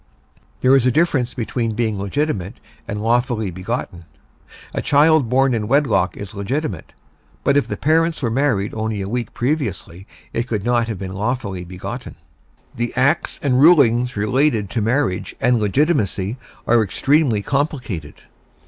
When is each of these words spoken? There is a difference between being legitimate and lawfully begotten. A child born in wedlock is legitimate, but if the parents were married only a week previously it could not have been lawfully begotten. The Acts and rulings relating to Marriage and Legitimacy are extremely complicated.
There 0.61 0.75
is 0.75 0.87
a 0.87 0.91
difference 0.91 1.35
between 1.35 1.75
being 1.75 1.99
legitimate 1.99 2.59
and 2.87 3.03
lawfully 3.03 3.51
begotten. 3.51 4.05
A 4.73 4.81
child 4.81 5.29
born 5.29 5.53
in 5.53 5.67
wedlock 5.67 6.17
is 6.17 6.33
legitimate, 6.33 6.91
but 7.43 7.55
if 7.55 7.67
the 7.67 7.77
parents 7.77 8.19
were 8.23 8.31
married 8.31 8.73
only 8.73 9.01
a 9.01 9.07
week 9.07 9.31
previously 9.35 10.07
it 10.33 10.47
could 10.47 10.63
not 10.63 10.87
have 10.87 10.97
been 10.97 11.13
lawfully 11.13 11.63
begotten. 11.63 12.15
The 12.75 12.95
Acts 12.95 13.39
and 13.43 13.61
rulings 13.61 14.17
relating 14.17 14.65
to 14.69 14.81
Marriage 14.81 15.35
and 15.39 15.59
Legitimacy 15.59 16.37
are 16.65 16.81
extremely 16.81 17.43
complicated. 17.43 18.23